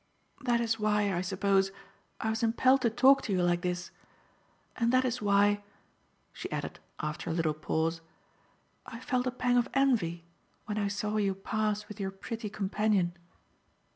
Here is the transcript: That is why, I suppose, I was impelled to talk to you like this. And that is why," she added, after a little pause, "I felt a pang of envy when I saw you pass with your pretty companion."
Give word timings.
That 0.41 0.59
is 0.59 0.79
why, 0.79 1.13
I 1.13 1.21
suppose, 1.21 1.69
I 2.19 2.31
was 2.31 2.41
impelled 2.41 2.81
to 2.81 2.89
talk 2.89 3.21
to 3.21 3.31
you 3.31 3.43
like 3.43 3.61
this. 3.61 3.91
And 4.75 4.91
that 4.91 5.05
is 5.05 5.21
why," 5.21 5.63
she 6.33 6.51
added, 6.51 6.79
after 6.99 7.29
a 7.29 7.33
little 7.33 7.53
pause, 7.53 8.01
"I 8.87 8.99
felt 8.99 9.27
a 9.27 9.31
pang 9.31 9.57
of 9.57 9.69
envy 9.75 10.25
when 10.65 10.79
I 10.79 10.87
saw 10.87 11.17
you 11.17 11.35
pass 11.35 11.87
with 11.87 11.99
your 11.99 12.09
pretty 12.09 12.49
companion." 12.49 13.13